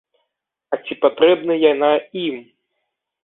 [0.75, 1.91] А ці патрэбна яна
[2.23, 2.35] ім?